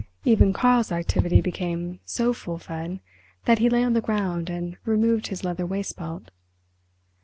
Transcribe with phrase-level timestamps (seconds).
[0.25, 3.01] Even Karl's activity became so full fed
[3.45, 6.31] that he lay on the ground and removed his leather waistbelt.